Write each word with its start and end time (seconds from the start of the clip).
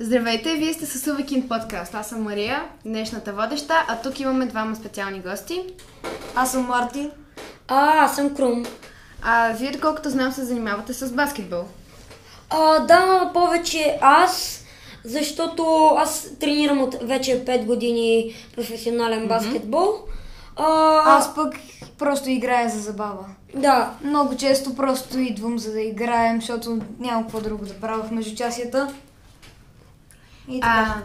Здравейте, 0.00 0.54
вие 0.54 0.72
сте 0.72 0.86
с 0.86 1.12
Увекин 1.12 1.48
подкаст. 1.48 1.94
Аз 1.94 2.08
съм 2.08 2.22
Мария, 2.22 2.64
днешната 2.84 3.32
водеща, 3.32 3.74
а 3.88 4.00
тук 4.02 4.20
имаме 4.20 4.46
двама 4.46 4.76
специални 4.76 5.20
гости. 5.20 5.62
Аз 6.34 6.52
съм 6.52 6.66
Марти. 6.66 7.10
А, 7.68 8.04
аз 8.04 8.16
съм 8.16 8.34
Крум. 8.34 8.64
А 9.22 9.52
вие, 9.52 9.70
доколкото 9.70 10.10
знам, 10.10 10.32
се 10.32 10.44
занимавате 10.44 10.92
с 10.92 11.12
баскетбол. 11.12 11.64
А, 12.50 12.78
да, 12.78 13.30
повече 13.34 13.98
аз, 14.00 14.64
защото 15.04 15.92
аз 15.98 16.28
тренирам 16.40 16.82
от 16.82 16.94
вече 17.02 17.44
5 17.44 17.64
години 17.64 18.34
професионален 18.56 19.28
баскетбол. 19.28 19.88
А, 20.56 20.66
Аз 21.18 21.34
пък 21.34 21.54
просто 21.98 22.30
играя 22.30 22.68
за 22.68 22.80
забава. 22.80 23.24
Да, 23.54 23.90
Много 24.04 24.36
често 24.36 24.76
просто 24.76 25.18
идвам 25.18 25.58
за 25.58 25.72
да 25.72 25.80
играем, 25.80 26.40
защото 26.40 26.78
няма 26.98 27.22
какво 27.22 27.40
друго 27.40 27.64
да 27.64 27.74
правя 27.74 28.02
в 28.02 28.10
междучасията. 28.10 28.94
И 30.48 30.60
А, 30.62 30.84
така. 30.84 31.02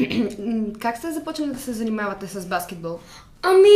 как 0.80 0.96
сте 0.96 1.12
започнали 1.12 1.50
да 1.50 1.58
се 1.58 1.72
занимавате 1.72 2.26
с 2.26 2.46
баскетбол? 2.46 2.98
Ами, 3.42 3.68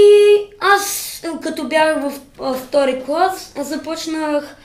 аз 0.60 1.23
като 1.43 1.69
бях 1.69 2.01
в 2.01 2.12
а, 2.41 2.55
втори 2.55 3.02
клас, 3.07 3.52
започнах 3.60 4.57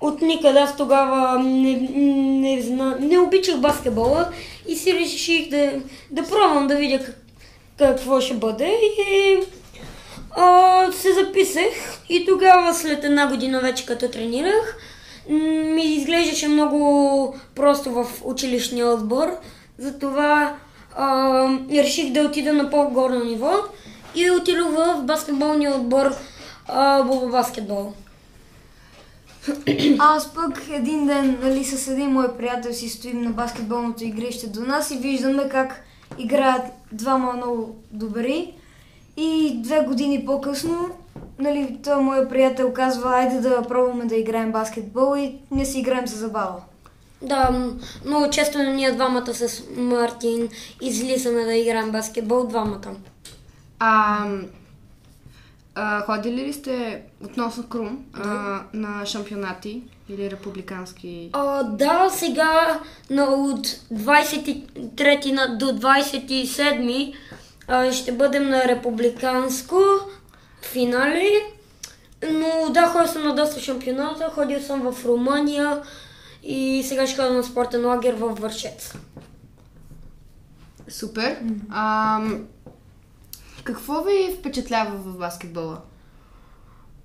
от 0.00 0.22
никъде. 0.22 0.58
Аз 0.58 0.76
тогава 0.76 1.38
не, 1.38 1.88
не, 1.94 2.62
зна, 2.62 2.96
не 3.00 3.18
обичах 3.18 3.60
баскетбола 3.60 4.28
и 4.68 4.76
си 4.76 4.94
реших 4.94 5.50
да, 5.50 5.72
да 6.10 6.22
пробвам 6.22 6.66
да 6.66 6.76
видя 6.76 7.04
как, 7.04 7.16
какво 7.78 8.20
ще 8.20 8.34
бъде. 8.34 8.78
И 9.08 9.36
а, 10.30 10.92
се 10.92 11.12
записах 11.12 12.02
и 12.08 12.26
тогава 12.26 12.74
след 12.74 13.04
една 13.04 13.26
година 13.26 13.60
вече 13.60 13.86
като 13.86 14.08
тренирах, 14.08 14.76
ми 15.28 15.82
изглеждаше 15.82 16.48
много 16.48 17.34
просто 17.54 17.90
в 17.90 18.06
училищния 18.24 18.86
отбор. 18.88 19.28
Затова 19.78 20.56
а, 20.96 21.58
реших 21.70 22.12
да 22.12 22.20
отида 22.20 22.52
на 22.52 22.70
по-горно 22.70 23.24
ниво 23.24 23.52
и 24.14 24.30
отидох 24.30 24.68
в 24.68 25.02
баскетболния 25.02 25.74
отбор 25.74 26.14
Боба 27.06 27.26
баскетбол. 27.26 27.92
Аз 29.98 30.34
пък 30.34 30.68
един 30.72 31.06
ден, 31.06 31.38
нали, 31.42 31.64
с 31.64 31.88
един 31.88 32.10
мой 32.10 32.36
приятел 32.36 32.72
си 32.72 32.88
стоим 32.88 33.22
на 33.22 33.30
баскетболното 33.30 34.04
игрище 34.04 34.46
до 34.46 34.60
нас 34.60 34.90
и 34.90 34.96
виждаме 34.96 35.48
как 35.48 35.84
играят 36.18 36.62
двама 36.92 37.32
много 37.32 37.76
добри. 37.90 38.54
И 39.16 39.60
две 39.62 39.80
години 39.80 40.24
по-късно, 40.26 40.88
нали, 41.38 41.78
той 41.84 42.02
мой 42.02 42.28
приятел 42.28 42.72
казва, 42.72 43.14
айде 43.14 43.40
да 43.40 43.62
пробваме 43.62 44.04
да 44.04 44.16
играем 44.16 44.52
баскетбол 44.52 45.16
и 45.16 45.38
ние 45.50 45.64
си 45.64 45.78
играем 45.78 46.06
за 46.06 46.16
забава. 46.16 46.62
Да, 47.22 47.70
много 48.04 48.30
често 48.30 48.58
ние 48.58 48.92
двамата 48.92 49.34
с 49.34 49.62
Мартин 49.76 50.48
излизаме 50.82 51.44
да 51.44 51.54
играем 51.54 51.90
баскетбол, 51.90 52.46
двамата. 52.46 52.96
А, 53.78 54.26
а, 55.74 56.00
ходили 56.00 56.44
ли 56.44 56.52
сте 56.52 57.02
относно 57.24 57.68
Крум 57.68 58.04
а, 58.14 58.60
на 58.72 59.06
шампионати 59.06 59.82
или 60.08 60.30
републикански? 60.30 61.30
А, 61.32 61.62
да, 61.62 62.08
сега 62.10 62.80
на, 63.10 63.24
от 63.24 63.66
23 63.66 65.32
на, 65.32 65.58
до 65.58 65.66
27 65.66 67.14
а, 67.68 67.92
ще 67.92 68.12
бъдем 68.12 68.48
на 68.48 68.64
републиканско 68.64 69.80
финали. 70.62 71.30
Но 72.30 72.70
да, 72.70 72.86
ходил 72.86 73.12
съм 73.12 73.22
на 73.22 73.34
доста 73.34 73.60
шампионата, 73.60 74.30
ходил 74.34 74.60
съм 74.60 74.92
в 74.92 75.04
Румъния 75.04 75.82
и 76.42 76.84
сега 76.86 77.06
ще 77.06 77.16
ходя 77.16 77.32
на 77.34 77.44
спортен 77.44 77.86
лагер 77.86 78.14
в 78.14 78.28
Вършец. 78.28 78.94
Супер. 80.88 81.38
А, 81.70 82.20
какво 83.64 84.02
ви 84.02 84.36
впечатлява 84.38 84.96
в 84.96 85.18
баскетбола? 85.18 85.78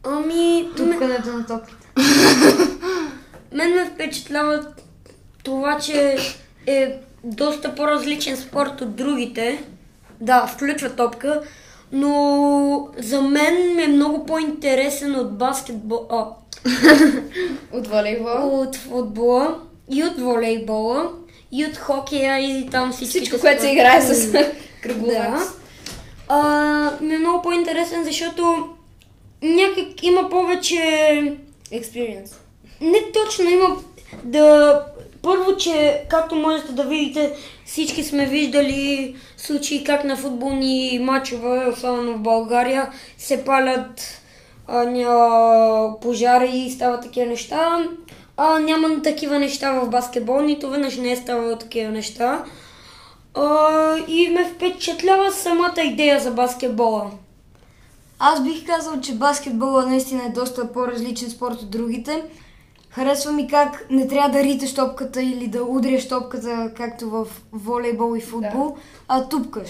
Ами, 0.04 0.64
ме, 0.64 0.76
Тупкането 0.76 1.34
на 1.34 1.46
топките. 1.46 1.88
мен 3.52 3.74
ме 3.74 3.86
впечатлява 3.94 4.66
това, 5.44 5.80
че 5.80 6.18
е 6.68 7.00
доста 7.24 7.76
по-различен 7.76 8.38
спорт 8.38 8.82
от 8.82 8.96
другите. 8.96 9.66
Да, 10.22 10.48
включва 10.48 10.96
топка, 10.96 11.42
но 11.92 12.90
за 12.98 13.22
мен 13.22 13.80
е 13.80 13.88
много 13.88 14.26
по-интересен 14.26 15.16
от 15.16 15.38
баскетбол, 15.38 16.08
а, 16.12 16.26
От 17.72 17.88
волейбол? 17.88 18.62
от 18.62 18.76
футбола 18.76 19.60
и 19.92 20.04
от 20.04 20.20
волейбола 20.20 21.12
и 21.52 21.66
от 21.66 21.78
хокея 21.78 22.40
и 22.40 22.70
там 22.72 22.92
всички. 22.92 23.20
Всичко, 23.20 23.40
което 23.40 23.62
се 23.62 23.70
играе 23.72 24.02
с 24.02 24.32
Да. 24.32 24.52
кръговец. 24.82 25.42
А, 26.28 26.40
ми 27.02 27.14
е 27.14 27.18
много 27.18 27.42
по-интересен, 27.42 28.04
защото 28.04 28.70
някак 29.42 30.04
има 30.04 30.30
повече 30.30 30.76
Experience. 31.72 32.32
Не 32.82 33.00
точно 33.14 33.50
има 33.50 33.76
да... 34.24 34.82
Първо, 35.22 35.58
че 35.58 36.04
както 36.10 36.36
можете 36.36 36.72
да 36.72 36.84
видите, 36.84 37.34
всички 37.66 38.04
сме 38.04 38.26
виждали 38.26 39.16
случаи 39.38 39.84
как 39.84 40.04
на 40.04 40.18
футболни 40.18 41.00
матчове, 41.02 41.66
особено 41.74 42.14
в 42.14 42.20
България, 42.20 42.90
се 43.18 43.46
палят 43.46 44.22
а, 44.68 44.84
ня, 44.84 46.00
пожари 46.02 46.58
и 46.58 46.72
стават 46.72 47.02
такива 47.02 47.28
неща. 47.28 47.88
А, 48.38 48.60
няма 48.60 49.02
такива 49.02 49.40
неща 49.40 49.72
в 49.72 49.90
баскетбол, 49.90 50.42
нито 50.42 50.70
веднъж 50.70 50.98
не 50.98 51.12
е 51.12 51.18
ставало 51.18 51.56
такива 51.56 51.92
неща. 51.92 52.44
А, 53.34 53.98
и 54.08 54.30
ме 54.30 54.46
впечатлява 54.46 55.32
самата 55.32 55.82
идея 55.84 56.20
за 56.20 56.32
баскетбола. 56.32 57.12
Аз 58.20 58.44
бих 58.44 58.66
казал, 58.66 59.02
че 59.02 59.16
баскетбола 59.16 59.86
наистина 59.86 60.24
е 60.26 60.32
доста 60.32 60.74
по-различен 60.74 61.30
спорт 61.30 61.62
от 61.62 61.72
другите. 61.72 62.24
Харесва 62.90 63.32
ми 63.32 63.48
как 63.48 63.86
не 63.90 64.08
трябва 64.08 64.30
да 64.30 64.44
риташ 64.44 64.74
топката 64.74 65.22
или 65.22 65.48
да 65.48 65.64
удряш 65.64 66.08
топката, 66.08 66.72
както 66.78 67.10
в 67.10 67.28
волейбол 67.52 68.16
и 68.16 68.22
футбол, 68.22 68.78
а 69.08 69.30
тупкаш. 69.30 69.70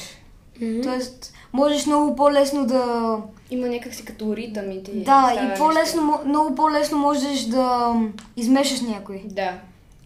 Тоест, 0.84 1.34
можеш 1.54 1.86
много 1.86 2.16
по-лесно 2.16 2.66
да... 2.66 3.18
Има 3.52 3.68
някакси 3.68 4.06
като 4.06 4.36
ритъм 4.36 4.72
и 4.72 4.84
ти 4.84 4.92
Да, 4.92 5.34
и 5.36 5.58
по-лесно, 5.58 6.02
мо- 6.02 6.26
много 6.26 6.56
по-лесно 6.56 6.98
можеш 6.98 7.42
да 7.42 7.94
измешаш 8.38 8.82
някой. 8.82 9.16
нещо. 9.16 9.30
Да. 9.36 9.52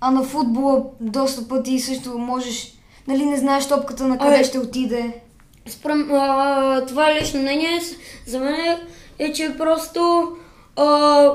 А 0.01 0.11
на 0.11 0.23
футбола 0.23 0.83
доста 1.01 1.47
пъти 1.47 1.79
също 1.79 2.17
можеш... 2.17 2.73
Нали 3.07 3.25
не 3.25 3.37
знаеш 3.37 3.67
топката 3.67 4.07
на 4.07 4.17
къде 4.17 4.35
Абе, 4.35 4.43
ще 4.43 4.59
отиде. 4.59 5.13
Според 5.67 5.97
а, 6.11 6.85
това 6.85 7.11
е 7.11 7.21
лично 7.21 7.41
мнение 7.41 7.79
за 8.25 8.39
мен 8.39 8.55
е, 8.55 8.79
е 9.19 9.33
че 9.33 9.57
просто 9.57 10.29
а, 10.75 11.29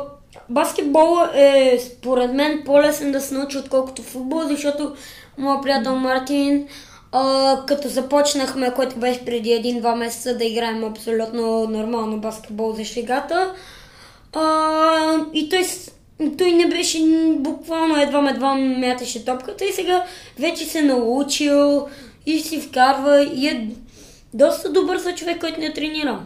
баскетбол 0.49 1.19
е 1.35 1.79
според 1.79 2.35
мен 2.35 2.63
по-лесен 2.67 3.13
да 3.13 3.21
се 3.21 3.35
научи 3.35 3.59
отколкото 3.59 4.03
футбол, 4.03 4.43
защото 4.43 4.95
моят 5.39 5.63
приятел 5.63 5.97
Мартин 5.97 6.69
а, 7.13 7.57
като 7.67 7.89
започнахме, 7.89 8.75
което 8.75 8.97
беше 8.97 9.25
преди 9.25 9.53
един-два 9.53 9.95
месеца 9.95 10.39
да 10.39 10.45
играем 10.45 10.85
абсолютно 10.85 11.69
нормално 11.69 12.21
баскетбол 12.21 12.73
за 12.73 12.85
шегата, 12.85 13.55
а, 14.33 15.17
и 15.35 15.49
той, 15.49 15.67
той 16.39 16.53
не 16.53 16.69
беше 16.69 16.99
буквално 17.37 18.03
едва-едва 18.03 18.55
мяташе 18.55 19.25
топката 19.25 19.65
и 19.65 19.73
сега 19.73 20.05
вече 20.39 20.65
се 20.65 20.83
научил 20.83 21.89
и 22.27 22.41
си 22.41 22.61
вкарва 22.61 23.23
и 23.23 23.47
е 23.47 23.71
доста 24.35 24.73
добър 24.73 24.99
за 24.99 25.15
човек, 25.15 25.41
който 25.41 25.61
не 25.61 25.73
тренира. 25.73 26.21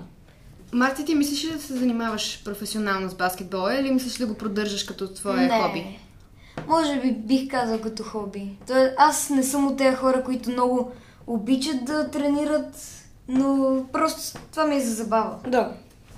Марти, 0.72 1.04
ти 1.04 1.14
мислиш 1.14 1.44
ли 1.44 1.50
да 1.50 1.58
се 1.58 1.72
занимаваш 1.72 2.42
професионално 2.44 3.10
с 3.10 3.14
баскетбола 3.14 3.74
или 3.74 3.90
мислиш 3.90 4.20
ли 4.20 4.24
да 4.24 4.26
го 4.26 4.34
продържаш 4.34 4.84
като 4.84 5.08
твое 5.08 5.48
хоби? 5.48 5.98
Може 6.68 7.00
би 7.00 7.12
бих 7.12 7.50
казал 7.50 7.80
като 7.80 8.02
хоби. 8.02 8.50
То, 8.66 8.74
аз 8.96 9.30
не 9.30 9.42
съм 9.42 9.66
от 9.66 9.76
тези 9.76 9.96
хора, 9.96 10.24
които 10.24 10.50
много 10.50 10.90
обичат 11.26 11.84
да 11.84 12.10
тренират, 12.10 13.04
но 13.28 13.80
просто 13.92 14.38
това 14.50 14.64
ми 14.64 14.76
е 14.76 14.80
за 14.80 14.94
забава. 14.94 15.36
Да. 15.48 15.72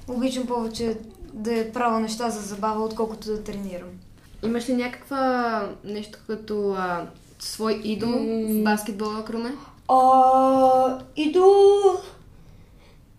Обичам 0.09 0.47
повече 0.47 0.99
да 1.33 1.73
правя 1.73 2.01
неща 2.01 2.31
за 2.31 2.41
забава, 2.41 2.85
отколкото 2.85 3.29
да 3.29 3.45
тренирам. 3.45 3.89
Имаш 4.45 4.69
ли 4.69 4.75
някаква 4.75 5.63
нещо 5.85 6.19
като 6.27 6.75
а, 6.79 7.07
свой 7.39 7.81
идол 7.85 8.11
в 8.11 8.63
баскетбола, 8.65 9.25
Круме? 9.25 9.55
А, 9.89 10.99
идол... 11.17 11.81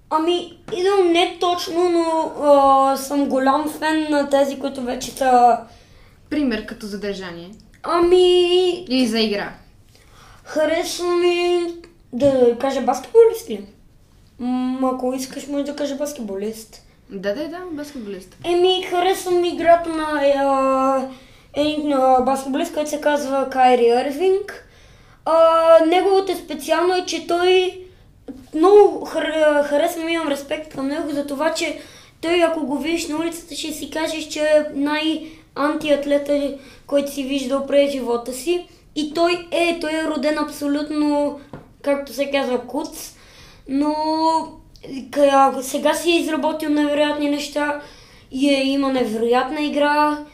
Ами, 0.10 0.60
идол 0.74 1.04
не 1.04 1.38
точно, 1.40 1.90
но 1.90 2.32
а, 2.44 2.98
съм 2.98 3.30
голям 3.30 3.70
фен 3.70 4.08
на 4.10 4.30
тези, 4.30 4.60
които 4.60 4.82
вече 4.82 5.12
са... 5.12 5.58
Пример 6.30 6.66
като 6.66 6.86
задържание. 6.86 7.52
Ами, 7.84 8.70
Или 8.90 9.08
за 9.08 9.20
игра. 9.20 9.52
харесва 10.44 11.16
ми 11.18 11.66
да 12.14 12.58
кажа 12.60 12.82
баскетболист 12.82 13.50
ли? 13.50 13.66
М, 14.40 14.92
ако 14.94 15.14
искаш, 15.14 15.48
може 15.48 15.64
да 15.64 15.76
кажа 15.76 15.96
баскетболист. 15.96 16.82
Да, 17.10 17.36
да, 17.36 17.48
да, 17.48 17.60
баскетболист. 17.72 18.38
Еми, 18.46 18.84
харесвам 18.90 19.46
играта 19.46 19.90
на 19.90 20.26
е, 20.26 20.34
един 21.62 21.94
а, 21.94 22.22
баскетболист, 22.22 22.74
който 22.74 22.90
се 22.90 23.02
казва 23.02 23.50
Кайри 23.50 23.86
Ирвинг. 23.86 24.66
А, 25.26 25.36
неговото 25.88 26.38
специално 26.38 26.94
е, 26.96 27.06
че 27.06 27.28
той 27.28 27.82
много 28.56 29.06
хар- 29.06 29.64
харесвам, 29.64 30.10
имам 30.10 30.28
респект 30.28 30.76
към 30.76 30.88
него 30.88 31.10
за 31.12 31.28
това, 31.28 31.54
че 31.54 31.80
той 32.22 32.44
ако 32.44 32.66
го 32.66 32.78
видиш 32.78 33.08
на 33.08 33.18
улицата, 33.18 33.56
ще 33.56 33.74
си 33.74 33.90
кажеш, 33.90 34.28
че 34.28 34.40
е 34.40 34.64
най-антиатлета, 35.60 36.58
който 36.88 37.12
си 37.12 37.24
виждал 37.24 37.66
през 37.68 37.92
живота 37.92 38.34
си. 38.34 38.68
И 38.96 39.14
той 39.14 39.48
е, 39.52 39.78
той 39.82 39.92
е 39.92 40.04
роден 40.04 40.38
абсолютно, 40.38 41.40
както 41.82 42.14
се 42.14 42.32
казва, 42.32 42.68
куц, 42.68 43.16
но 43.70 43.96
сега 45.62 45.94
си 45.94 46.12
е 46.12 46.20
изработил 46.20 46.70
невероятни 46.70 47.30
неща 47.30 47.82
и 48.32 48.50
е, 48.50 48.64
има 48.64 48.94
невероятна 48.94 49.62
игра. 49.62 50.26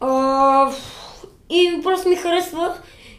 А, 0.00 0.72
и 1.50 1.80
просто 1.82 2.08
ми 2.08 2.16
харесва. 2.16 2.74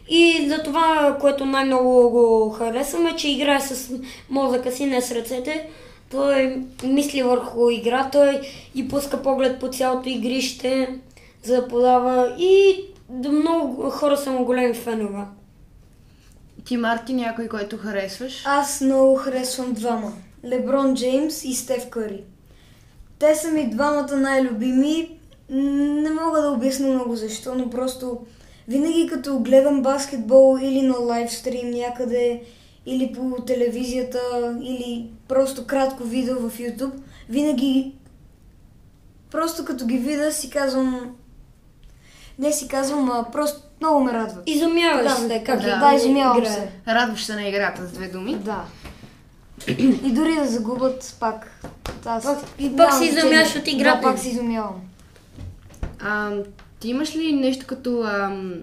И 0.08 0.48
за 0.48 0.62
това, 0.62 1.16
което 1.20 1.46
най-много 1.46 2.10
го 2.10 2.50
харесвам 2.50 3.06
е, 3.06 3.16
че 3.16 3.30
играе 3.30 3.60
с 3.60 3.92
мозъка 4.30 4.72
си, 4.72 4.86
не 4.86 5.02
с 5.02 5.12
ръцете. 5.12 5.68
Той 6.10 6.62
мисли 6.84 7.22
върху 7.22 7.70
игра, 7.70 8.08
той 8.12 8.40
и 8.74 8.88
пуска 8.88 9.22
поглед 9.22 9.60
по 9.60 9.68
цялото 9.68 10.08
игрище, 10.08 10.88
за 11.42 11.56
да 11.56 11.68
подава 11.68 12.34
и 12.38 12.84
много 13.10 13.90
хора 13.90 14.16
са 14.16 14.30
му 14.30 14.44
големи 14.44 14.74
фенове. 14.74 15.24
Ти, 16.64 16.76
Марти, 16.76 17.14
някой, 17.14 17.48
който 17.48 17.76
харесваш? 17.76 18.42
Аз 18.46 18.80
много 18.80 19.16
харесвам 19.16 19.72
двама. 19.72 20.12
Леброн 20.44 20.94
Джеймс 20.94 21.44
и 21.44 21.54
Стеф 21.54 21.88
Къри. 21.88 22.24
Те 23.18 23.34
са 23.34 23.50
ми 23.50 23.70
двамата 23.70 24.16
най-любими. 24.16 25.18
Не 25.50 26.10
мога 26.10 26.42
да 26.42 26.50
обясня 26.50 26.88
много 26.88 27.16
защо, 27.16 27.54
но 27.54 27.70
просто 27.70 28.18
винаги 28.68 29.06
като 29.06 29.38
гледам 29.38 29.82
баскетбол 29.82 30.58
или 30.62 30.82
на 30.82 30.98
лайвстрим 30.98 31.70
някъде, 31.70 32.42
или 32.86 33.12
по 33.12 33.42
телевизията, 33.42 34.20
или 34.62 35.10
просто 35.28 35.66
кратко 35.66 36.04
видео 36.04 36.48
в 36.48 36.58
YouTube, 36.58 36.92
винаги 37.28 37.94
просто 39.30 39.64
като 39.64 39.86
ги 39.86 39.98
видя 39.98 40.32
си 40.32 40.50
казвам 40.50 41.16
не 42.40 42.52
си 42.52 42.68
казвам, 42.68 43.10
а 43.10 43.24
просто 43.32 43.60
много 43.80 44.04
ме 44.04 44.12
радва. 44.12 44.40
Изумяваш 44.46 45.04
да, 45.04 45.16
се, 45.16 45.42
как 45.46 45.60
да, 45.60 45.78
да, 45.78 45.94
изумявам 45.94 46.46
се. 46.46 46.70
Радваш 46.88 47.24
се 47.24 47.34
на 47.34 47.48
играта 47.48 47.86
с 47.86 47.92
две 47.92 48.08
думи. 48.08 48.34
Да. 48.34 48.64
и 49.78 50.12
дори 50.12 50.34
да 50.34 50.46
загубят 50.46 51.16
пак. 51.20 51.64
Аз... 52.04 52.24
Пак, 52.24 52.38
и 52.58 52.76
пак 52.76 52.94
си 52.94 53.04
изумяваш 53.04 53.56
от 53.56 53.68
играта. 53.68 53.96
Да, 53.96 54.02
пак 54.02 54.18
си 54.18 54.28
изумявам. 54.28 54.80
А, 56.02 56.30
ти 56.80 56.88
имаш 56.88 57.16
ли 57.16 57.32
нещо 57.32 57.66
като 57.66 58.02
ам, 58.02 58.54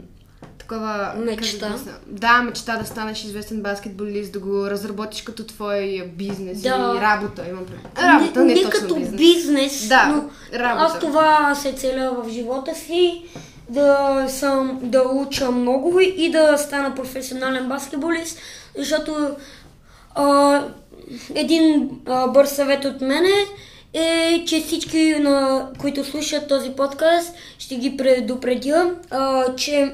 такова... 0.57 1.13
Мечта? 1.18 1.69
Да, 1.69 1.94
да, 2.07 2.41
мечта 2.41 2.77
да 2.77 2.85
станеш 2.85 3.24
известен 3.24 3.62
баскетболист, 3.62 4.33
да 4.33 4.39
го 4.39 4.69
разработиш 4.69 5.21
като 5.21 5.44
твой 5.44 6.12
бизнес 6.15 6.62
да. 6.62 6.69
или 6.69 7.01
работа, 7.01 7.45
имам. 7.50 7.65
Работа, 7.97 8.39
не, 8.39 8.53
не, 8.53 8.63
не 8.63 8.69
като 8.69 8.95
бизнес, 8.95 9.18
бизнес 9.18 9.88
да, 9.88 10.06
но 10.07 10.29
работа. 10.59 10.85
аз 10.85 11.00
това 11.00 11.56
се 11.56 11.74
целя 11.74 12.12
в 12.12 12.29
живота 12.29 12.75
си 12.75 13.24
да, 13.69 14.25
съм, 14.29 14.79
да 14.83 15.01
уча 15.01 15.51
много 15.51 15.99
и 15.99 16.31
да 16.31 16.57
стана 16.57 16.95
професионален 16.95 17.69
баскетболист, 17.69 18.39
защото 18.77 19.35
а, 20.15 20.63
един 21.35 21.89
а, 22.05 22.27
бърз 22.27 22.51
съвет 22.51 22.85
от 22.85 23.01
мене 23.01 23.33
е, 23.93 24.43
че 24.45 24.61
всички, 24.61 25.15
на, 25.19 25.67
които 25.79 26.05
слушат 26.05 26.47
този 26.47 26.69
подкаст, 26.69 27.35
ще 27.59 27.75
ги 27.75 27.97
предупредя, 27.97 28.91
а, 29.11 29.55
че 29.55 29.91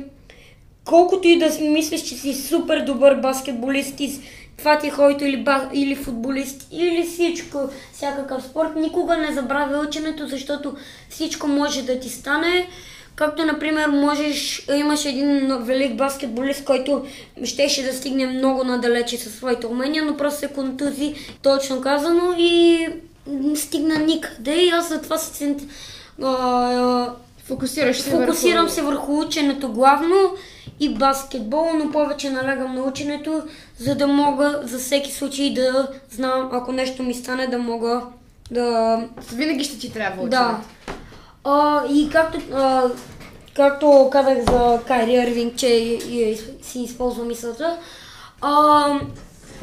колкото 0.85 1.27
и 1.27 1.39
да 1.39 1.49
мислиш, 1.61 2.01
че 2.01 2.15
си 2.15 2.33
супер 2.33 2.79
добър 2.79 3.15
баскетболист 3.15 3.99
и 3.99 4.19
това 4.57 4.79
ти 4.79 4.87
е 4.87 4.91
хобито 4.91 5.25
или, 5.25 5.43
ба, 5.43 5.69
или 5.73 5.95
футболист, 5.95 6.67
или 6.71 7.03
всичко, 7.03 7.59
всякакъв 7.93 8.43
спорт, 8.43 8.75
никога 8.75 9.17
не 9.17 9.33
забравя 9.33 9.79
ученето, 9.87 10.27
защото 10.27 10.75
всичко 11.09 11.47
може 11.47 11.81
да 11.81 11.99
ти 11.99 12.09
стане. 12.09 12.67
Както, 13.15 13.45
например, 13.45 13.87
можеш, 13.87 14.67
имаш 14.75 15.05
един 15.05 15.57
велик 15.59 15.95
баскетболист, 15.95 16.65
който 16.65 17.05
щеше 17.43 17.83
да 17.83 17.93
стигне 17.93 18.27
много 18.27 18.63
надалече 18.63 19.17
със 19.17 19.35
своите 19.35 19.67
умения, 19.67 20.05
но 20.05 20.17
просто 20.17 20.39
се 20.39 20.47
контузи, 20.47 21.15
точно 21.41 21.81
казано, 21.81 22.35
и 22.37 22.87
стигна 23.55 23.95
никъде. 23.95 24.55
И 24.55 24.69
аз 24.69 24.89
затова 24.89 25.17
се 25.17 25.55
Фокусираш 27.45 27.99
се 27.99 28.09
Фокусирам 28.09 28.61
върху... 28.65 28.75
се 28.75 28.81
върху 28.81 29.19
ученето 29.19 29.71
главно 29.71 30.15
и 30.79 30.93
баскетбол, 30.93 31.69
но 31.75 31.91
повече 31.91 32.29
налягам 32.29 32.75
на 32.75 32.81
ученето, 32.81 33.41
за 33.79 33.95
да 33.95 34.07
мога 34.07 34.61
за 34.63 34.79
всеки 34.79 35.11
случай 35.11 35.53
да 35.53 35.87
знам, 36.11 36.49
ако 36.51 36.71
нещо 36.71 37.03
ми 37.03 37.13
стане, 37.13 37.47
да 37.47 37.57
мога 37.57 38.01
да... 38.51 38.99
Винаги 39.33 39.63
ще 39.63 39.79
ти 39.79 39.93
трябва 39.93 40.23
ученето. 40.23 40.29
Да. 40.29 40.92
А, 41.43 41.83
и 41.93 42.09
както, 42.09 42.39
а, 42.53 42.89
както 43.55 44.09
казах 44.11 44.37
за 44.37 44.79
Кайри 44.87 45.17
Арвинг, 45.17 45.55
че 45.55 45.67
и, 45.67 45.93
и, 46.21 46.37
си 46.61 46.79
използва 46.79 47.25
мисълта, 47.25 47.77
а, 48.41 48.85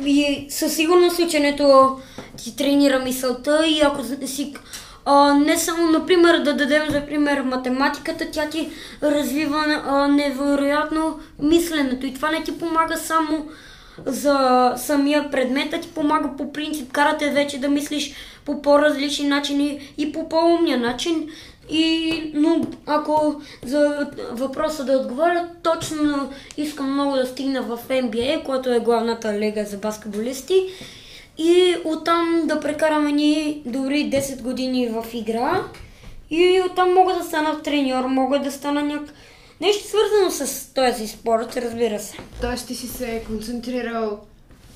и 0.04 0.46
със 0.50 0.76
сигурност 0.76 1.18
ученето 1.18 1.98
ти 2.36 2.56
тренира 2.56 2.98
мисълта 2.98 3.66
и 3.66 3.80
ако 3.80 4.04
си 4.26 4.54
а, 5.04 5.34
не 5.34 5.58
само, 5.58 5.90
например, 5.90 6.38
да 6.38 6.56
дадем 6.56 6.90
за 6.90 7.06
пример 7.06 7.40
математиката, 7.40 8.30
тя 8.32 8.48
ти 8.48 8.70
развива 9.02 9.82
а, 9.86 10.08
невероятно 10.08 11.18
мисленето 11.38 12.06
и 12.06 12.14
това 12.14 12.30
не 12.30 12.42
ти 12.42 12.58
помага 12.58 12.96
само 12.96 13.46
за 14.06 14.72
самия 14.76 15.30
предмет, 15.30 15.74
а 15.74 15.80
ти 15.80 15.88
помага 15.88 16.30
по 16.38 16.52
принцип, 16.52 16.92
карате 16.92 17.30
вече 17.30 17.60
да 17.60 17.68
мислиш 17.68 18.14
по 18.44 18.62
по-различни 18.62 19.28
начини 19.28 19.92
и 19.98 20.12
по 20.12 20.28
по-умния 20.28 20.78
начин. 20.78 21.28
И, 21.70 22.22
но 22.34 22.66
ако 22.86 23.40
за 23.64 24.10
въпроса 24.32 24.84
да 24.84 24.98
отговоря, 24.98 25.48
точно 25.62 26.32
искам 26.56 26.92
много 26.92 27.16
да 27.16 27.26
стигна 27.26 27.62
в 27.62 27.78
NBA, 27.88 28.42
което 28.42 28.72
е 28.72 28.80
главната 28.80 29.38
лига 29.38 29.64
за 29.64 29.76
баскетболисти. 29.76 30.66
И 31.38 31.76
оттам 31.84 32.42
да 32.44 32.60
прекараме 32.60 33.12
ни 33.12 33.62
дори 33.66 34.10
10 34.10 34.42
години 34.42 34.88
в 34.88 35.04
игра. 35.12 35.64
И 36.30 36.62
оттам 36.70 36.94
мога 36.94 37.14
да 37.14 37.24
стана 37.24 37.62
треньор, 37.62 38.04
мога 38.04 38.38
да 38.38 38.52
стана 38.52 38.82
няк... 38.82 39.14
Нещо 39.60 39.88
свързано 39.88 40.30
с 40.30 40.74
този 40.74 41.08
спорт, 41.08 41.56
разбира 41.56 41.98
се. 41.98 42.16
Тоест 42.40 42.66
ти 42.66 42.74
си 42.74 42.86
се 42.86 43.22
концентрирал 43.26 44.20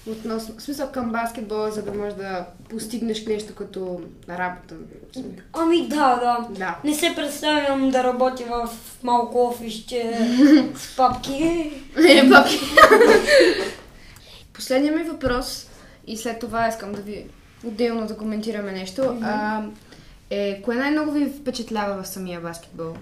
относно, 0.06 0.54
в 0.58 0.62
смисъл 0.62 0.92
към 0.92 1.12
баскетбола, 1.12 1.70
за 1.70 1.82
да 1.82 1.92
можеш 1.92 2.14
да 2.14 2.46
постигнеш 2.70 3.26
нещо 3.26 3.54
като 3.54 4.00
работа. 4.28 4.74
Ами 5.52 5.88
да, 5.88 6.16
да. 6.16 6.46
да. 6.50 6.78
Не 6.84 6.94
се 6.94 7.12
представям 7.16 7.90
да 7.90 8.04
работя 8.04 8.44
в 8.44 8.68
малко 9.02 9.46
офище 9.46 10.18
с 10.74 10.96
папки. 10.96 11.70
Не, 11.96 12.30
папки. 12.30 12.60
Последният 14.52 14.96
ми 14.96 15.02
въпрос 15.02 15.66
и 16.06 16.16
след 16.16 16.38
това 16.38 16.68
искам 16.68 16.92
да 16.92 17.02
ви 17.02 17.26
отделно 17.66 18.06
да 18.06 18.16
коментираме 18.16 18.72
нещо. 18.72 19.00
Mm-hmm. 19.00 19.20
А, 19.22 19.64
е, 20.30 20.62
кое 20.62 20.76
най-много 20.76 21.10
ви 21.10 21.32
впечатлява 21.40 22.02
в 22.02 22.08
самия 22.08 22.40
баскетбол? 22.40 22.94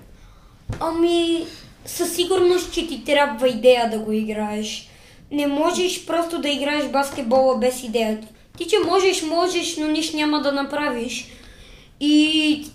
Ами, 0.80 1.46
със 1.86 2.14
сигурност, 2.14 2.72
че 2.72 2.88
ти 2.88 3.04
трябва 3.04 3.48
идея 3.48 3.90
да 3.90 3.98
го 3.98 4.12
играеш 4.12 4.88
не 5.32 5.46
можеш 5.46 6.06
просто 6.06 6.38
да 6.38 6.48
играеш 6.48 6.88
баскетбола 6.88 7.58
без 7.58 7.82
идеята. 7.82 8.26
Ти, 8.58 8.66
че 8.66 8.76
можеш, 8.86 9.22
можеш, 9.22 9.76
но 9.76 9.86
нищо 9.86 10.16
няма 10.16 10.42
да 10.42 10.52
направиш. 10.52 11.28
И 12.00 12.66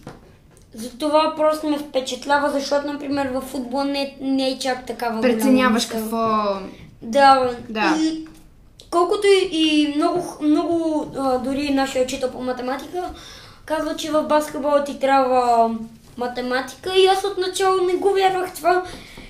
за 0.73 0.97
това 0.97 1.33
просто 1.35 1.69
ме 1.69 1.77
впечатлява, 1.77 2.49
защото, 2.49 2.87
например, 2.87 3.29
в 3.33 3.41
футбол 3.41 3.83
не, 3.83 4.17
не 4.21 4.49
е 4.49 4.59
чак 4.59 4.85
такава 4.85 5.21
Преценяваш 5.21 5.85
какво... 5.85 6.27
Да, 7.01 7.49
да. 7.69 7.97
И 7.99 8.25
колкото 8.91 9.27
и, 9.27 9.49
и 9.51 9.93
много, 9.95 10.23
много 10.41 11.05
а, 11.17 11.37
дори 11.37 11.69
нашия 11.69 12.03
учител 12.03 12.31
по 12.31 12.41
математика 12.41 13.03
казва, 13.65 13.95
че 13.95 14.11
в 14.11 14.23
баскетбола 14.23 14.83
ти 14.83 14.99
трябва 14.99 15.71
математика 16.17 16.93
и 16.97 17.05
аз 17.05 17.23
отначало 17.23 17.81
не 17.81 17.93
го 17.93 18.13
вярвах 18.13 18.53
това, 18.53 18.83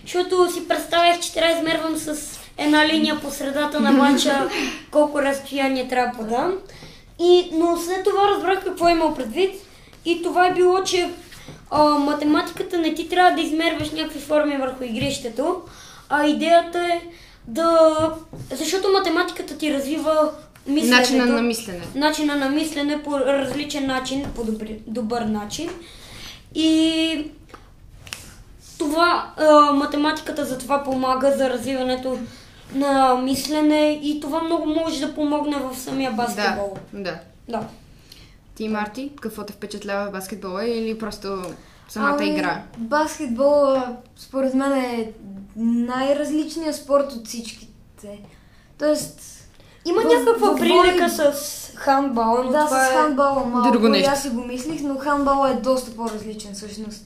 защото 0.03 0.51
си 0.51 0.67
представях, 0.67 1.19
че 1.19 1.33
трябва 1.33 1.53
да 1.53 1.59
измервам 1.59 1.97
с 1.97 2.39
една 2.57 2.87
линия 2.87 3.19
по 3.21 3.31
средата 3.31 3.79
на 3.79 3.91
матча, 3.91 4.49
колко 4.91 5.21
разстояние 5.21 5.87
трябва 5.87 6.23
да 6.23 6.29
дам. 6.29 6.53
И, 7.19 7.49
но 7.53 7.77
след 7.77 8.03
това 8.03 8.27
разбрах 8.27 8.63
какво 8.63 8.87
е 8.87 8.91
имал 8.91 9.15
предвид 9.15 9.55
и 10.05 10.21
това 10.21 10.47
е 10.47 10.53
било, 10.53 10.83
че 10.83 11.09
а, 11.71 11.83
математиката 11.83 12.77
не 12.77 12.93
ти 12.93 13.09
трябва 13.09 13.31
да 13.31 13.41
измерваш 13.41 13.91
някакви 13.91 14.19
форми 14.19 14.57
върху 14.57 14.83
игрището, 14.83 15.61
а 16.09 16.27
идеята 16.27 16.79
е 16.79 17.01
да... 17.47 17.97
Защото 18.51 18.91
математиката 18.91 19.57
ти 19.57 19.73
развива 19.73 20.31
мисленето. 20.67 20.97
Начина 20.97 21.25
на 21.25 21.41
мислене. 21.41 21.81
Начина 21.95 22.35
на 22.35 22.49
мислене 22.49 23.03
по 23.03 23.19
различен 23.19 23.87
начин, 23.87 24.25
по 24.35 24.43
добри, 24.43 24.79
добър 24.87 25.21
начин. 25.21 25.69
И 26.55 27.31
това, 28.77 29.31
а, 29.37 29.71
математиката 29.71 30.45
за 30.45 30.57
това 30.57 30.83
помага 30.83 31.31
за 31.37 31.49
развиването 31.49 32.17
на 32.73 33.15
мислене 33.15 33.99
и 34.03 34.19
това 34.19 34.43
много 34.43 34.65
може 34.65 35.07
да 35.07 35.15
помогне 35.15 35.55
в 35.57 35.77
самия 35.77 36.11
баскетбол. 36.11 36.73
Да, 36.93 37.01
да. 37.01 37.19
Да. 37.47 37.67
Ти, 38.55 38.67
Марти, 38.69 39.11
какво 39.21 39.43
те 39.43 39.53
впечатлява 39.53 40.07
в 40.07 40.11
баскетбола 40.11 40.65
или 40.65 40.99
просто 40.99 41.41
самата 41.89 42.15
Ами, 42.19 42.27
игра? 42.29 42.61
Баскетбол, 42.77 43.75
според 44.15 44.53
мен, 44.53 44.73
е 44.73 45.11
най-различният 45.55 46.75
спорт 46.75 47.11
от 47.11 47.27
всичките. 47.27 48.19
Тоест, 48.79 49.21
Има 49.85 50.01
В- 50.01 50.05
някаква 50.05 50.51
в 50.51 50.59
прилика 50.59 51.09
с 51.09 51.33
хандбал, 51.75 52.43
но 52.43 52.51
да, 52.51 52.65
това 52.65 52.85
с 52.85 52.89
е... 52.89 52.93
хандбала 52.93 53.45
малко, 53.45 53.71
Друго 53.71 53.89
нещо. 53.89 54.11
аз 54.11 54.21
си 54.21 54.29
го 54.29 54.43
мислих, 54.43 54.81
но 54.81 54.97
хандбала 54.97 55.51
е 55.51 55.53
доста 55.53 55.95
по-различен 55.95 56.53
всъщност. 56.53 57.05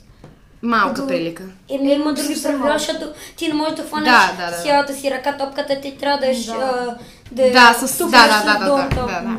Малка 0.63 1.07
прилика. 1.07 1.43
Еми, 1.69 1.93
има 1.93 2.13
други 2.13 2.33
съвсем 2.33 2.59
правила, 2.59 2.79
защото 2.79 3.13
ти 3.35 3.47
не 3.47 3.53
можеш 3.53 3.75
да 3.75 3.83
хванеш 3.83 4.09
Да, 4.09 4.33
да, 4.37 4.51
да. 4.51 4.63
цялата 4.63 4.95
си 4.95 5.11
ръка 5.11 5.37
топката, 5.37 5.81
ти 5.81 5.97
трябва 5.97 6.19
да 6.19 6.27
е... 6.27 6.33
Да. 6.33 6.53
а, 6.53 6.97
да, 7.31 7.47
е 7.47 7.51
Да, 7.51 7.73
с- 7.73 7.97
да, 7.97 8.05
да, 8.05 8.43
да, 8.45 8.59
да, 8.59 8.89
да, 8.95 9.05
да. 9.05 9.37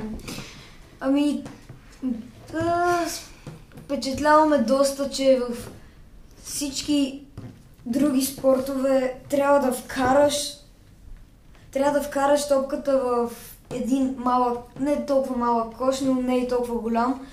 Ами, 1.00 1.42
да, 2.52 3.00
впечатляваме 3.76 4.58
доста, 4.58 5.10
че 5.10 5.40
в 5.40 5.68
всички 6.44 7.22
други 7.86 8.22
спортове 8.22 9.14
трябва 9.30 9.60
да 9.60 9.72
вкараш 9.72 10.34
трябва 11.72 11.98
да 12.00 12.06
вкараш 12.06 12.48
топката 12.48 12.98
в 12.98 13.30
един 13.70 14.14
малък, 14.18 14.58
не 14.80 15.06
толкова 15.06 15.36
малък 15.36 15.76
кош, 15.76 16.00
но 16.00 16.14
не 16.14 16.38
и 16.38 16.48
толкова 16.48 16.74
голям. 16.74 17.26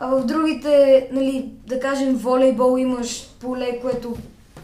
А 0.00 0.06
в 0.06 0.24
другите, 0.26 1.08
нали, 1.12 1.48
да 1.66 1.80
кажем, 1.80 2.16
волейбол 2.16 2.78
имаш 2.78 3.28
поле, 3.40 3.78
което 3.80 4.16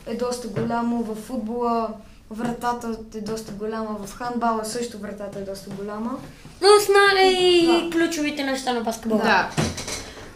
е 0.07 0.15
доста 0.15 0.49
голямо, 0.49 1.03
в 1.03 1.15
футбола 1.15 1.89
вратата 2.31 2.97
е 3.15 3.21
доста 3.21 3.53
голяма, 3.53 3.97
в 4.07 4.15
хандбала 4.15 4.65
също 4.65 4.99
вратата 4.99 5.39
е 5.39 5.43
доста 5.43 5.71
голяма. 5.71 6.19
Но 6.63 6.69
знае 6.87 7.23
и 7.33 7.67
Да. 7.67 7.91
ключовите 7.91 8.45
неща 8.45 8.73
на 8.73 8.81
баскетбола. 8.81 9.23
Да. 9.23 9.51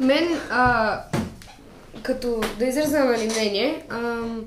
Мен, 0.01 0.29
а, 0.51 0.99
като 2.03 2.41
да 2.59 2.65
изразя 2.65 3.05
нали, 3.05 3.25
мнение, 3.25 3.87
ам, 3.89 4.41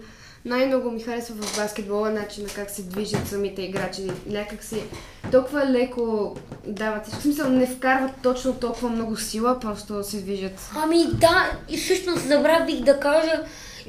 най-много 0.45 0.91
ми 0.91 0.99
харесва 0.99 1.35
в 1.35 1.57
баскетбола 1.57 2.09
начина 2.09 2.47
как 2.47 2.69
се 2.69 2.81
движат 2.81 3.27
самите 3.27 3.61
играчи. 3.61 4.01
Някак 4.27 4.63
си 4.63 4.83
толкова 5.31 5.65
леко 5.65 6.35
дават. 6.67 7.07
В 7.07 7.21
смисъл 7.21 7.49
не 7.49 7.67
вкарват 7.67 8.11
точно 8.23 8.53
толкова 8.53 8.89
много 8.89 9.17
сила, 9.17 9.59
просто 9.59 10.03
се 10.03 10.17
движат. 10.17 10.69
Ами 10.75 11.05
да, 11.07 11.51
и 11.69 11.77
всъщност 11.77 12.27
забравих 12.27 12.75
да 12.75 12.99
кажа, 12.99 13.43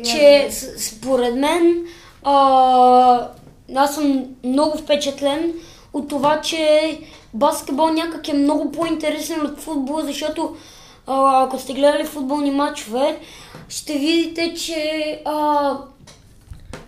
че 0.05 0.49
с- 0.51 0.87
според 0.87 1.35
мен 1.35 1.85
а, 2.23 3.29
аз 3.77 3.95
съм 3.95 4.25
много 4.45 4.79
впечатлен 4.79 5.53
от 5.93 6.09
това, 6.09 6.41
че 6.41 6.99
баскетбол 7.35 7.89
някак 7.89 8.29
е 8.29 8.35
много 8.35 8.73
по-интересен 8.73 9.41
от 9.43 9.61
футбол, 9.61 10.01
защото 10.01 10.57
а, 11.07 11.45
ако 11.45 11.59
сте 11.59 11.75
гледали 11.75 12.05
футболни 12.05 12.51
матчове, 12.51 13.19
ще 13.69 13.93
видите, 13.93 14.55
че 14.55 14.83
а, 15.25 15.73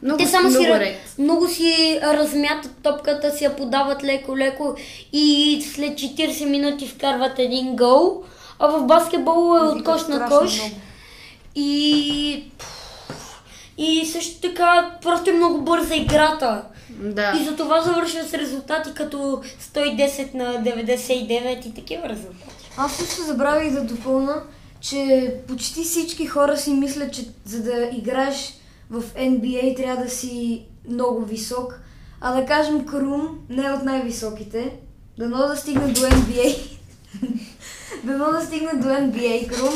Много, 0.06 0.18
те 0.18 0.26
само 0.26 0.50
си, 0.50 0.58
много 0.58 0.74
ред. 0.74 1.14
много 1.18 1.48
си 1.48 2.00
размятат 2.02 2.72
топката, 2.82 3.30
си 3.30 3.44
я 3.44 3.56
подават 3.56 4.04
леко-леко 4.04 4.74
и 5.12 5.64
след 5.74 5.92
40 5.92 6.44
минути 6.44 6.88
вкарват 6.88 7.38
един 7.38 7.76
гол. 7.76 8.22
А 8.58 8.68
в 8.68 8.86
баскетбол 8.86 9.56
е 9.56 9.60
от 9.60 9.84
кош 9.84 10.06
на 10.08 10.26
кош. 10.28 10.58
много. 10.58 10.74
И... 11.54 12.44
И 13.78 14.06
също 14.06 14.40
така 14.40 14.90
просто 15.02 15.30
е 15.30 15.32
много 15.32 15.60
бърза 15.60 15.94
играта. 15.94 16.62
Да. 16.90 17.32
И 17.40 17.44
за 17.44 17.56
това 17.56 17.80
завършва 17.80 18.22
с 18.24 18.34
резултати 18.34 18.90
като 18.94 19.16
110 19.74 20.34
на 20.34 20.44
99 20.44 21.66
и 21.66 21.74
такива 21.74 22.08
резултати. 22.08 22.70
Аз 22.76 22.92
също 22.92 23.22
забравих 23.22 23.72
да 23.72 23.80
допълна, 23.80 24.42
че 24.80 25.32
почти 25.48 25.84
всички 25.84 26.26
хора 26.26 26.56
си 26.56 26.70
мислят, 26.70 27.12
че 27.12 27.24
за 27.44 27.62
да 27.62 27.88
играеш 27.92 28.52
в 28.90 29.02
NBA 29.02 29.76
трябва 29.76 30.04
да 30.04 30.10
си 30.10 30.64
много 30.88 31.24
висок. 31.24 31.80
А 32.20 32.40
да 32.40 32.46
кажем 32.46 32.86
Крум 32.86 33.38
не 33.48 33.66
е 33.66 33.70
от 33.72 33.82
най-високите. 33.82 34.72
Дано 35.18 35.36
да 35.36 35.56
стигне 35.56 35.86
до 35.92 36.00
NBA. 36.00 36.56
Дано 38.04 38.24
да 38.32 38.40
стигне 38.46 38.72
до 38.74 38.88
NBA 38.88 39.48
Крум. 39.48 39.74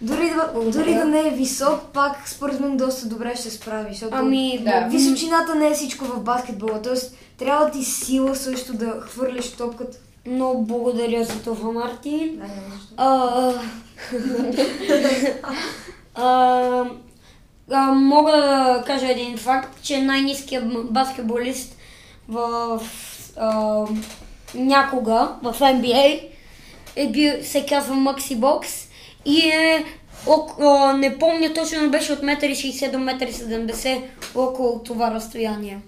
Дори 0.00 0.30
да, 0.30 0.70
дори 0.70 0.94
да 0.94 1.04
не 1.04 1.28
е 1.28 1.30
висок, 1.30 1.80
пак 1.92 2.28
според 2.28 2.60
мен 2.60 2.76
доста 2.76 3.06
добре 3.08 3.32
ще 3.36 3.42
се 3.42 3.50
справи. 3.50 3.88
Защото 3.92 4.16
Ами, 4.16 4.60
Да. 4.64 4.88
височината 4.90 5.54
не 5.54 5.68
е 5.68 5.74
всичко 5.74 6.04
в 6.04 6.20
баскетбола. 6.20 6.82
Тоест, 6.82 7.16
трябва 7.38 7.70
ти 7.70 7.84
сила 7.84 8.36
също 8.36 8.72
да 8.72 9.00
хвърляш 9.00 9.52
топката. 9.52 9.98
много 10.26 10.62
благодаря 10.62 11.24
за 11.24 11.42
това, 11.42 11.72
Мартин. 11.72 12.36
Да. 12.36 12.44
А, 12.96 13.52
а, 16.14 16.84
а, 17.70 17.92
мога 17.92 18.32
да 18.32 18.82
кажа 18.86 19.10
един 19.10 19.38
факт, 19.38 19.82
че 19.82 20.02
най-низкият 20.02 20.92
баскетболист 20.92 21.76
в 22.28 22.80
а, 23.36 23.84
някога 24.54 25.36
в 25.42 25.54
NBA 25.60 26.28
е 26.96 27.08
бил, 27.08 27.32
се 27.42 27.66
казва 27.66 27.94
Макси 27.94 28.36
Бокс 28.36 28.88
и 29.24 29.38
е 29.38 29.84
около, 30.26 30.92
не 30.92 31.18
помня 31.18 31.54
точно, 31.54 31.82
но 31.82 31.90
беше 31.90 32.12
от 32.12 32.20
1,60 32.20 32.90
до 32.92 32.98
1,70 32.98 34.02
около 34.34 34.78
това 34.78 35.10
разстояние. 35.10 35.78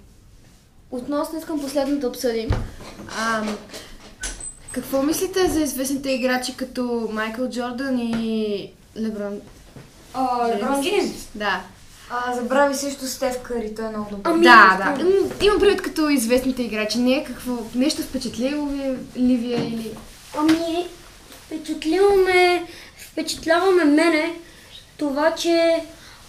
Относно 0.91 1.39
искам 1.39 1.61
последно 1.61 1.99
да 1.99 2.09
обсъдим. 2.09 2.51
Ам, 3.19 3.57
какво 4.73 5.03
мислите 5.03 5.49
за 5.49 5.61
известните 5.61 6.11
играчи 6.11 6.57
като 6.57 7.09
Майкъл 7.13 7.51
Джордан 7.51 7.99
и 7.99 8.71
Леброн? 8.97 9.41
А, 10.17 10.49
Леброн 10.49 10.83
Джеймс. 10.83 11.29
Да. 11.35 11.61
А, 12.11 12.35
забрави 12.35 12.75
също 12.75 13.07
Стеф 13.07 13.39
Къри, 13.43 13.75
той 13.75 13.85
е 13.85 13.89
много 13.89 14.11
добър. 14.11 14.31
Ами, 14.31 14.43
да, 14.43 14.79
да. 14.79 15.05
М, 15.05 15.11
Имам 15.43 15.61
предвид 15.61 15.83
като 15.83 16.09
известните 16.09 16.63
играчи. 16.63 16.99
Не 16.99 17.13
е 17.13 17.25
какво, 17.25 17.53
нещо 17.75 18.03
впечатлило 18.03 18.67
ви, 18.67 18.79
ли 19.17 19.37
ви 19.37 19.53
е 19.55 19.57
или... 19.57 19.91
Ами, 20.39 20.87
впечатлило 21.47 22.17
ме, 22.17 22.65
впечатляваме 22.99 23.85
мене 23.85 24.35
това, 24.99 25.35
че 25.35 25.85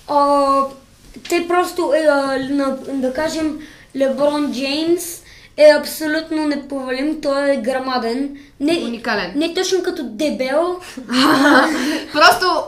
а, 0.07 0.61
те 1.29 1.47
просто, 1.47 1.93
е, 1.95 1.99
а, 1.99 2.39
на, 2.49 2.77
да 2.77 3.13
кажем, 3.13 3.59
Леброн 3.95 4.53
Джеймс 4.53 5.21
е 5.57 5.69
абсолютно 5.79 6.47
неповалим, 6.47 7.21
той 7.21 7.51
е 7.51 7.57
грамаден. 7.57 8.37
Не, 8.59 8.83
Уникален. 8.85 9.33
не 9.35 9.53
точно 9.53 9.83
като 9.83 10.03
дебел, 10.03 10.79
Просто... 12.13 12.63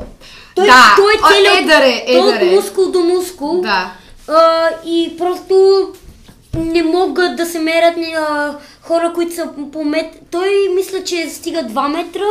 той, 0.55 0.67
да, 0.67 0.95
той 0.97 1.13
е 1.13 1.17
целият, 1.33 1.63
едър 1.63 1.81
е, 1.81 2.05
той 2.13 2.47
от 2.47 2.51
мускул 2.55 2.91
до 2.91 2.99
мускул. 2.99 3.61
Да. 3.61 3.91
А, 4.27 4.69
и 4.85 5.17
просто 5.17 5.87
не 6.55 6.83
могат 6.83 7.35
да 7.35 7.45
се 7.45 7.59
мерят 7.59 7.97
а, 8.17 8.55
хора, 8.81 9.11
които 9.15 9.35
са 9.35 9.49
по 9.73 9.83
мет... 9.83 10.21
Той 10.31 10.49
мисля, 10.75 11.03
че 11.03 11.29
стига 11.29 11.59
2 11.63 11.87
метра. 11.87 12.23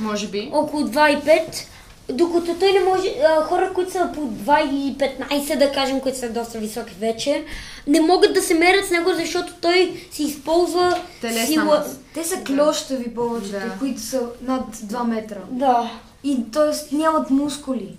Може 0.00 0.26
би. 0.26 0.50
около 0.52 0.82
2,5, 0.82 1.64
докато 2.08 2.54
той 2.54 2.72
не 2.72 2.80
може, 2.80 3.08
а, 3.28 3.44
хора, 3.44 3.70
които 3.74 3.92
са 3.92 4.10
по 4.14 4.20
2,15, 4.20 5.58
да 5.58 5.72
кажем, 5.72 6.00
които 6.00 6.18
са 6.18 6.28
доста 6.28 6.58
високи 6.58 6.94
вече, 7.00 7.44
не 7.86 8.00
могат 8.00 8.34
да 8.34 8.42
се 8.42 8.54
мерят 8.54 8.86
с 8.86 8.90
него, 8.90 9.10
защото 9.14 9.52
той 9.60 10.06
си 10.12 10.22
използва 10.22 10.98
Телесна 11.20 11.46
сила. 11.46 11.64
маса. 11.64 11.96
Те 12.14 12.24
са 12.24 12.36
клещави 12.36 13.14
повечето, 13.14 13.52
Да. 13.52 13.78
които 13.78 14.00
са 14.00 14.20
над 14.42 14.76
2 14.76 15.06
метра. 15.06 15.38
Да. 15.50 15.90
И 16.24 16.50
т.е. 16.50 16.96
нямат 16.96 17.30
мускули. 17.30 17.96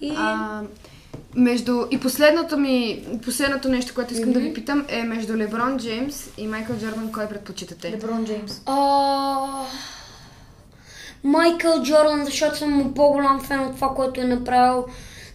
И... 0.00 0.12
А, 0.16 0.62
между... 1.36 1.86
И 1.90 2.00
последното 2.00 2.56
ми... 2.56 3.04
Последното 3.24 3.68
нещо, 3.68 3.94
което 3.94 4.14
искам 4.14 4.32
да 4.32 4.40
ви 4.40 4.54
питам 4.54 4.84
е 4.88 5.02
между 5.02 5.36
Леброн 5.36 5.78
Джеймс 5.78 6.28
и 6.38 6.46
Майкъл 6.46 6.76
Джордан, 6.76 7.12
кой 7.12 7.28
предпочитате? 7.28 7.92
Леброн 7.92 8.24
Джеймс. 8.26 8.60
А... 8.66 9.64
Майкъл 11.24 11.82
Джордан, 11.82 12.24
защото 12.24 12.58
съм 12.58 12.92
по-голям 12.94 13.40
фен 13.40 13.60
от 13.60 13.74
това, 13.74 13.88
което 13.88 14.20
е 14.20 14.24
направил. 14.24 14.84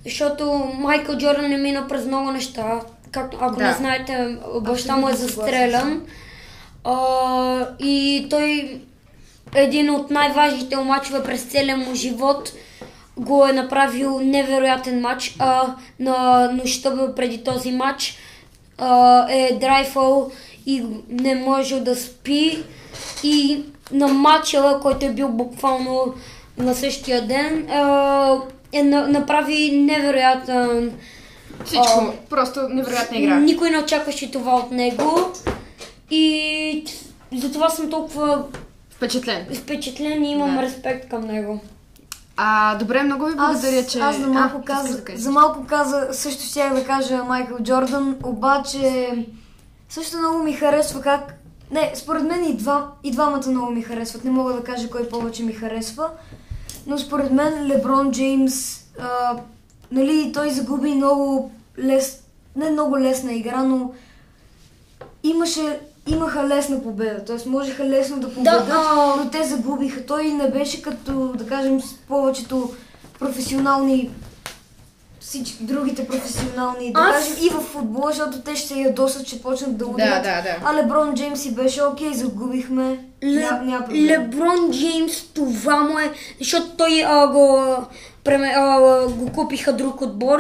Защото 0.06 0.72
Майкъл 0.78 1.18
Джордан 1.18 1.52
е 1.52 1.58
мина 1.58 1.88
през 1.88 2.06
много 2.06 2.32
неща. 2.32 2.82
Както, 3.12 3.38
ако 3.42 3.60
Да. 3.60 3.68
не 3.68 3.74
знаете, 3.74 4.38
баща 4.62 4.96
му 4.96 5.10
е 5.10 5.14
застрелян. 5.14 6.06
А, 6.84 7.68
и 7.80 8.28
той 8.30 8.82
един 9.56 9.90
от 9.90 10.12
най-важните 10.12 10.76
мачове 10.76 11.24
през 11.24 11.44
целия 11.44 11.78
му 11.78 11.96
живот 11.96 12.54
го 13.18 13.46
е 13.46 13.54
направил 13.54 14.20
невероятен 14.20 15.02
матч. 15.02 15.36
А, 15.40 15.76
на 16.00 16.50
нощта 16.52 17.14
преди 17.16 17.44
този 17.44 17.72
матч 17.72 18.18
а, 18.78 19.26
е 19.32 19.58
драйфал 19.62 20.32
и 20.66 20.84
не 21.10 21.36
може 21.36 21.80
да 21.80 21.96
спи. 21.96 22.64
И 23.24 23.64
на 23.92 24.08
матча, 24.08 24.80
който 24.82 25.06
е 25.06 25.10
бил 25.10 25.30
буквално 25.30 26.14
на 26.58 26.76
същия 26.76 27.28
ден, 27.28 27.68
а, 27.72 28.38
е, 28.74 28.84
на, 28.84 29.08
направи 29.08 29.72
невероятен 29.72 30.92
Всичко. 31.66 32.14
Просто 32.30 32.70
невероятна 32.70 33.18
игра. 33.18 33.40
Никой 33.40 33.70
не 33.70 33.80
очакваше 33.80 34.32
това 34.32 34.56
от 34.56 34.72
него. 34.72 35.32
И 36.12 36.84
затова 37.34 37.70
съм 37.70 37.90
толкова 37.90 38.44
Впечатлен. 39.00 39.48
впечатлен 39.56 40.24
и 40.24 40.32
имам 40.32 40.56
Да. 40.56 40.62
респект 40.62 41.10
към 41.10 41.22
него. 41.22 41.60
А, 42.38 42.76
добре, 42.76 43.04
много 43.04 43.26
ви 43.26 43.36
благодаря, 43.36 43.80
аз, 43.80 43.92
че... 43.92 44.00
аз 44.00 44.18
за 44.18 44.28
малко, 44.28 44.58
а, 44.62 44.66
каза, 44.66 45.02
да 45.04 45.18
за 45.18 45.32
малко 45.32 45.66
каза, 45.68 46.08
също 46.12 46.44
щях 46.44 46.74
да 46.74 46.86
кажа 46.86 47.24
Майкъл 47.24 47.58
Джордан, 47.60 48.18
обаче 48.24 49.10
също 49.90 50.18
много 50.18 50.44
ми 50.44 50.54
харесва 50.54 51.02
как... 51.02 51.34
Не, 51.72 51.92
според 51.96 52.24
мен 52.24 52.46
и, 52.46 52.58
два, 52.58 52.92
и 53.04 53.12
двамата 53.12 53.48
много 53.48 53.72
ми 53.72 53.82
харесват. 53.82 54.24
Не 54.24 54.32
мога 54.32 54.54
да 54.54 54.64
кажа 54.64 54.90
кой 54.90 55.10
повече 55.10 55.44
ми 55.44 55.54
харесва. 55.54 56.10
Но 56.88 56.98
според 56.98 57.32
мен 57.32 57.68
Леброн 57.68 58.12
Джеймс, 58.12 58.84
а, 59.00 59.38
нали, 59.92 60.32
той 60.34 60.50
загуби 60.50 60.96
много 60.96 61.52
лес... 61.80 62.24
Не 62.56 62.70
много 62.70 63.00
лесна 63.00 63.34
игра, 63.34 63.64
но 63.64 63.92
имаше, 65.24 65.80
имаха 66.10 66.48
лесна 66.48 66.84
победа. 66.84 67.26
Тоест 67.26 67.46
можеха 67.46 67.86
лесно 67.86 68.20
да 68.20 68.30
победат, 68.30 68.70
а- 68.70 69.16
но 69.18 69.30
те 69.30 69.44
загубиха. 69.44 70.06
Той 70.06 70.24
не 70.26 70.50
беше 70.50 70.82
като, 70.82 71.12
да 71.28 71.46
кажем, 71.46 71.82
с 71.82 71.94
повечето 71.98 72.72
професионални 73.20 74.10
всички 75.22 75.58
другите 75.62 76.08
професионални, 76.08 76.94
да 76.94 77.00
Аз- 77.00 77.16
кажем, 77.30 77.46
и 77.46 77.50
в 77.50 77.62
футбола, 77.62 78.08
защото 78.08 78.42
те 78.42 78.56
ще 78.56 78.68
се 78.68 78.76
ядосат, 78.76 79.28
ще 79.28 79.42
почнат 79.42 79.72
да 79.72 79.86
Да, 79.86 79.92
ударят. 79.92 80.24
да, 80.24 80.42
да. 80.42 80.56
А 80.66 80.74
Леброн 80.76 81.16
Джеймс 81.16 81.42
си 81.42 81.56
беше 81.56 81.84
окей, 81.84 82.14
загубихме. 82.14 83.00
Ня, 83.24 83.62
няма 83.64 83.86
проблем. 83.86 84.06
Леброн 84.06 84.72
Джеймс, 84.72 85.24
това 85.26 85.78
му 85.78 86.00
е, 86.00 86.12
защото 86.40 86.68
той 86.70 87.04
а, 87.04 87.28
го, 87.28 87.76
преме, 88.24 88.54
а, 88.58 88.80
го 89.08 89.32
купиха 89.32 89.74
друг 89.74 90.02
отбор 90.02 90.40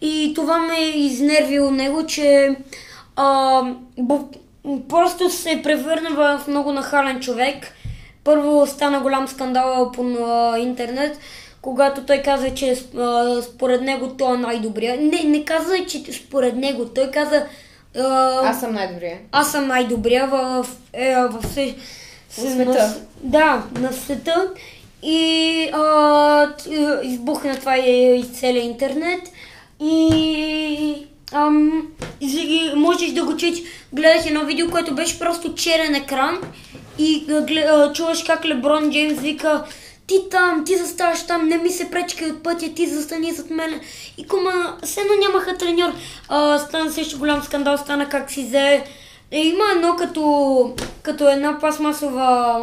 и 0.00 0.32
това 0.34 0.58
ме 0.58 0.78
изнервило 0.80 1.70
него, 1.70 2.06
че 2.06 2.56
а, 3.16 3.62
бу- 3.98 4.36
просто 4.88 5.30
се 5.30 5.60
превърна 5.62 6.10
в 6.10 6.48
много 6.48 6.72
нахален 6.72 7.20
човек. 7.20 7.74
Първо 8.24 8.66
стана 8.66 9.00
голям 9.00 9.28
скандал 9.28 9.92
по 9.92 10.02
интернет, 10.58 11.18
когато 11.62 12.04
той 12.04 12.22
каза, 12.22 12.54
че 12.54 12.76
според 13.42 13.82
него 13.82 14.08
той 14.08 14.34
е 14.34 14.38
най-добрия. 14.38 14.96
Не, 15.00 15.22
не 15.24 15.44
каза, 15.44 15.74
че 15.88 16.12
според 16.12 16.56
него, 16.56 16.84
той 16.84 17.10
каза... 17.10 17.46
Аз 18.44 18.60
съм 18.60 18.74
най-добрия. 18.74 19.18
аз 19.32 19.52
съм 19.52 19.66
най-добрия 19.66 20.26
в, 20.26 20.66
е, 20.92 21.14
в, 21.14 21.46
се, 21.46 21.74
В 22.30 22.34
света. 22.34 22.94
Да, 23.22 23.62
на 23.80 23.92
света. 23.92 24.50
И 25.02 25.70
а, 25.72 26.48
избухна 27.02 27.56
това 27.56 27.78
и, 27.78 28.20
и 28.20 28.24
целият 28.24 28.64
интернет. 28.64 29.20
И 29.80 31.06
ам, 31.32 31.86
и 32.20 32.72
можеш 32.76 33.10
да 33.10 33.24
го 33.24 33.36
чуеш. 33.36 33.58
Гледах 33.92 34.26
едно 34.26 34.44
видео, 34.44 34.70
което 34.70 34.94
беше 34.94 35.18
просто 35.18 35.54
черен 35.54 35.94
екран. 35.94 36.38
И 36.98 37.26
чуваш 37.94 38.22
как 38.22 38.44
Леброн 38.44 38.90
Джеймс 38.90 39.20
вика 39.20 39.64
ти 40.08 40.20
там, 40.30 40.64
ти 40.64 40.76
заставаш 40.76 41.26
там, 41.26 41.48
не 41.48 41.58
ми 41.58 41.70
се 41.70 41.90
пречкай 41.90 42.30
от 42.30 42.42
пътя, 42.42 42.74
ти 42.74 42.86
застани 42.86 43.32
зад 43.32 43.50
мен. 43.50 43.80
И 44.18 44.26
кома, 44.26 44.76
все 44.82 45.00
едно 45.00 45.12
нямаха 45.26 45.56
треньор. 45.56 45.92
А, 46.28 46.58
стана 46.58 46.92
също 46.92 47.18
голям 47.18 47.42
скандал, 47.42 47.78
стана 47.78 48.08
как 48.08 48.30
си 48.30 48.44
взе. 48.44 48.84
Е, 49.30 49.40
има 49.40 49.64
едно 49.76 49.96
като, 49.96 50.74
като 51.02 51.28
една 51.28 51.58
пластмасова 51.58 52.60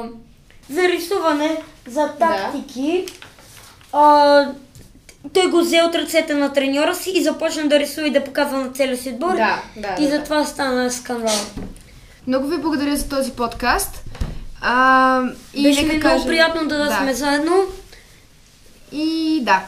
за 0.70 0.82
рисуване, 0.82 1.62
за 1.88 2.10
тактики. 2.20 3.06
А, 3.94 4.46
той 5.34 5.48
го 5.48 5.60
взе 5.60 5.82
от 5.82 5.96
ръцете 5.96 6.34
на 6.34 6.53
треньора 6.53 6.96
си 6.96 7.12
и 7.12 7.24
започна 7.24 7.63
да 7.63 7.79
рисува 7.79 8.08
и 8.08 8.12
да 8.12 8.24
показва 8.24 8.58
на 8.58 8.70
целия 8.70 8.98
си 8.98 9.10
отбор. 9.10 9.36
Да, 9.36 9.62
да, 9.77 9.96
И 10.00 10.03
да, 10.03 10.10
затова 10.10 10.46
стана 10.46 10.91
скандал. 10.91 11.36
Много 12.27 12.48
ви 12.48 12.58
благодаря 12.58 12.96
за 12.96 13.10
този 13.10 13.32
подкаст. 13.32 14.03
А, 14.62 15.22
и 15.53 15.63
Беше 15.63 15.82
ми 15.82 15.88
много 15.88 16.01
кажа- 16.01 16.25
приятно 16.25 16.68
да, 16.68 16.77
да 16.77 16.96
сме 16.96 17.14
заедно. 17.14 17.55
И 18.92 19.40
да. 19.44 19.64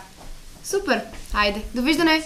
Супер. 0.63 1.01
Хайде. 1.31 1.61
Довиждане. 1.75 2.21